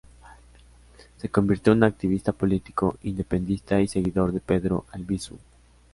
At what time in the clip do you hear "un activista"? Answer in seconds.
1.77-2.31